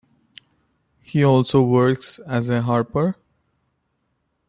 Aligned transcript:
He 1.03 1.23
also 1.23 1.61
works 1.61 2.17
as 2.25 2.49
a 2.49 2.63
Harper. 2.63 3.17